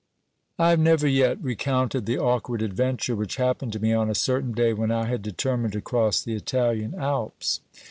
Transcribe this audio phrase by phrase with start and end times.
[0.57, 4.51] I have never yet recounted the awkward adventure which happened to me on a certain
[4.51, 7.59] day when I had determined to cross the Italian Alps.